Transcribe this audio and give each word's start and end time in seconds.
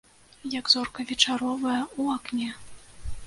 Як 0.59 0.65
зорка 0.75 1.05
вечаровая 1.09 1.77
ў 2.01 2.03
акне. 2.15 2.49